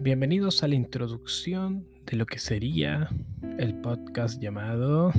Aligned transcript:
Bienvenidos 0.00 0.62
a 0.62 0.68
la 0.68 0.76
introducción 0.76 1.84
de 2.06 2.16
lo 2.16 2.24
que 2.24 2.38
sería 2.38 3.08
el 3.58 3.74
podcast 3.74 4.40
llamado... 4.40 5.12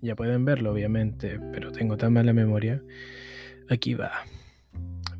Ya 0.00 0.14
pueden 0.14 0.44
verlo, 0.44 0.72
obviamente, 0.72 1.40
pero 1.52 1.72
tengo 1.72 1.96
tan 1.96 2.12
mala 2.12 2.32
memoria. 2.32 2.80
Aquí 3.68 3.94
va. 3.94 4.12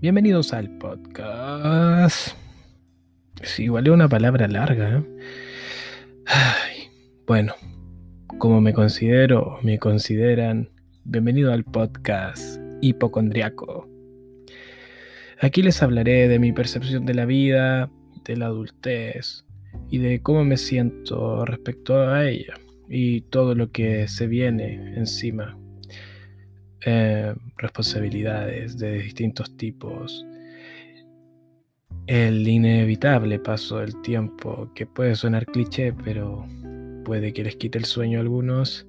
Bienvenidos 0.01 0.53
al 0.53 0.79
podcast. 0.79 2.29
Igual 3.59 3.89
es 3.89 3.93
una 3.93 4.09
palabra 4.09 4.47
larga. 4.47 4.99
¿eh? 4.99 5.05
Ay, 6.27 6.91
bueno, 7.27 7.55
como 8.39 8.61
me 8.61 8.73
considero, 8.73 9.59
me 9.63 9.81
consideran, 9.81 10.71
bienvenido 11.05 11.53
al 11.53 11.65
podcast 11.65 12.61
hipocondriaco. 12.81 13.89
Aquí 15.41 15.61
les 15.63 15.83
hablaré 15.83 16.29
de 16.29 16.39
mi 16.39 16.53
percepción 16.53 17.05
de 17.05 17.15
la 17.15 17.27
vida, 17.27 17.91
de 18.25 18.37
la 18.37 18.47
adultez 18.47 19.45
y 19.89 19.99
de 19.99 20.21
cómo 20.21 20.45
me 20.45 20.57
siento 20.57 21.45
respecto 21.45 22.01
a 22.01 22.29
ella 22.29 22.55
y 22.89 23.23
todo 23.23 23.55
lo 23.55 23.71
que 23.71 24.09
se 24.09 24.27
viene 24.27 24.95
encima. 24.97 25.57
Eh, 26.85 27.35
responsabilidades 27.57 28.79
de 28.79 29.03
distintos 29.03 29.57
tipos. 29.57 30.27
El 32.07 32.49
inevitable 32.49 33.39
paso 33.39 33.79
del 33.79 34.01
tiempo, 34.01 34.73
que 34.75 34.87
puede 34.87 35.15
sonar 35.15 35.47
cliché, 35.47 35.93
pero 35.93 36.47
puede 37.05 37.33
que 37.33 37.45
les 37.45 37.57
quite 37.57 37.79
el 37.79 37.85
sueño 37.85 38.19
a 38.19 38.23
algunos. 38.23 38.87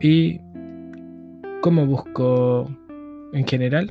Y 0.00 0.40
cómo 1.62 1.86
busco 1.86 2.68
en 3.32 3.46
general, 3.46 3.90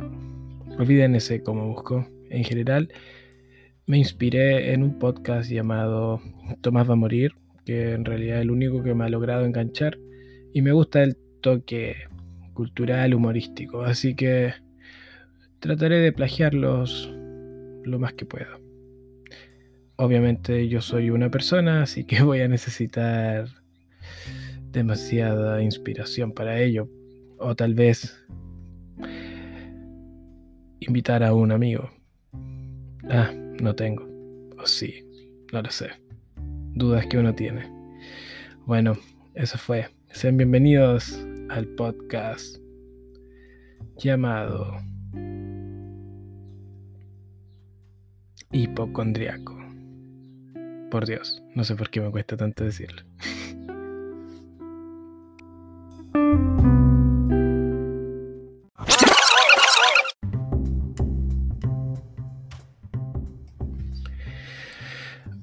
olviden 0.77 1.15
ese 1.15 1.41
cómo 1.41 1.67
busco 1.67 2.07
en 2.29 2.43
general, 2.43 2.89
me 3.87 3.97
inspiré 3.97 4.73
en 4.73 4.81
un 4.81 4.97
podcast 4.97 5.49
llamado 5.49 6.19
Tomás 6.61 6.89
va 6.89 6.93
a 6.93 6.97
morir, 6.97 7.33
que 7.65 7.93
en 7.93 8.03
realidad 8.03 8.37
es 8.37 8.41
el 8.41 8.51
único 8.51 8.81
que 8.81 8.95
me 8.95 9.03
ha 9.03 9.09
logrado 9.09 9.45
enganchar 9.45 9.97
y 10.53 10.61
me 10.61 10.71
gusta 10.71 11.03
el 11.03 11.17
toque 11.41 11.95
cultural, 12.53 13.13
humorístico, 13.13 13.83
así 13.83 14.15
que 14.15 14.53
trataré 15.59 15.99
de 15.99 16.11
plagiarlos 16.11 17.13
lo 17.83 17.99
más 17.99 18.13
que 18.13 18.25
pueda. 18.25 18.59
Obviamente 19.97 20.67
yo 20.67 20.81
soy 20.81 21.11
una 21.11 21.29
persona, 21.29 21.83
así 21.83 22.05
que 22.05 22.21
voy 22.23 22.41
a 22.41 22.47
necesitar 22.47 23.47
demasiada 24.71 25.61
inspiración 25.61 26.31
para 26.31 26.59
ello, 26.59 26.89
o 27.37 27.55
tal 27.55 27.75
vez 27.75 28.25
invitar 30.79 31.23
a 31.23 31.33
un 31.33 31.51
amigo. 31.51 31.91
Ah, 33.09 33.31
no 33.61 33.75
tengo. 33.75 34.07
O 34.57 34.65
sí, 34.65 35.05
no 35.51 35.61
lo 35.61 35.70
sé. 35.70 35.89
Dudas 36.73 37.05
que 37.07 37.17
uno 37.17 37.34
tiene. 37.34 37.70
Bueno, 38.65 38.97
eso 39.34 39.57
fue. 39.57 39.89
Sean 40.12 40.37
bienvenidos 40.37 41.20
al 41.49 41.67
podcast 41.67 42.57
llamado 43.97 44.77
Hipocondriaco. 48.51 49.55
Por 50.90 51.05
Dios, 51.05 51.43
no 51.55 51.63
sé 51.63 51.75
por 51.75 51.90
qué 51.90 52.01
me 52.01 52.12
cuesta 52.12 52.37
tanto 52.37 52.63
decirlo. 52.63 53.03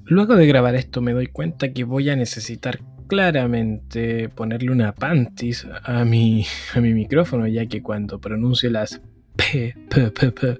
Luego 0.05 0.35
de 0.35 0.47
grabar 0.47 0.75
esto 0.75 1.01
me 1.01 1.13
doy 1.13 1.27
cuenta 1.27 1.71
que 1.71 1.83
voy 1.85 2.09
a 2.09 2.15
necesitar 2.15 2.79
claramente 3.07 4.29
ponerle 4.29 4.71
una 4.71 4.93
pantis 4.93 5.67
a 5.83 6.03
mi, 6.03 6.45
a 6.73 6.81
mi 6.81 6.93
micrófono, 6.93 7.47
ya 7.47 7.67
que 7.67 7.81
cuando 7.81 8.19
pronuncio 8.19 8.69
las 8.69 9.01
P, 9.35 9.75
P, 9.89 10.11
P, 10.11 10.31
P 10.31 10.59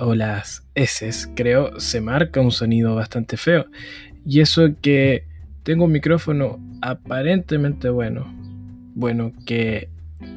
o 0.00 0.14
las 0.14 0.66
S, 0.74 1.28
creo, 1.34 1.78
se 1.80 2.00
marca 2.00 2.40
un 2.40 2.50
sonido 2.50 2.94
bastante 2.94 3.36
feo. 3.36 3.66
Y 4.24 4.40
eso 4.40 4.74
que 4.80 5.26
tengo 5.62 5.84
un 5.84 5.92
micrófono 5.92 6.58
aparentemente 6.80 7.90
bueno. 7.90 8.32
Bueno, 8.94 9.32
que 9.44 9.90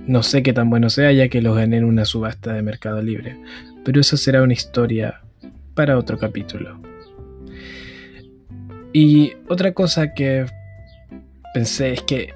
no 0.07 0.23
sé 0.23 0.43
qué 0.43 0.51
tan 0.51 0.69
bueno 0.69 0.89
sea, 0.89 1.11
ya 1.13 1.29
que 1.29 1.41
lo 1.41 1.53
gané 1.53 1.77
en 1.77 1.85
una 1.85 2.05
subasta 2.05 2.53
de 2.53 2.61
Mercado 2.61 3.01
Libre. 3.01 3.39
Pero 3.85 4.01
eso 4.01 4.17
será 4.17 4.43
una 4.43 4.53
historia 4.53 5.21
para 5.73 5.97
otro 5.97 6.17
capítulo. 6.17 6.88
Y 8.91 9.33
otra 9.47 9.73
cosa 9.73 10.13
que 10.13 10.47
pensé 11.53 11.93
es 11.93 12.01
que 12.01 12.33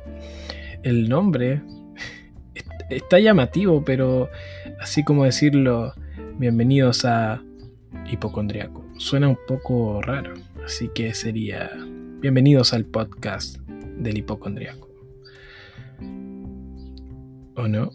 el 0.84 1.10
nombre 1.10 1.62
está 2.90 3.20
llamativo, 3.20 3.84
pero 3.84 4.30
así 4.80 5.04
como 5.04 5.26
decirlo, 5.26 5.94
bienvenidos 6.38 7.06
a 7.06 7.42
hipocondriaco, 8.12 8.86
suena 8.98 9.30
un 9.30 9.38
poco 9.48 10.02
raro, 10.02 10.34
así 10.64 10.90
que 10.94 11.14
sería 11.16 11.72
bienvenidos 12.20 12.74
al 12.74 12.86
podcast 12.86 13.58
del 13.98 14.20
hipocondriaco. 14.20 14.90
¿O 17.56 17.68
no? 17.68 17.92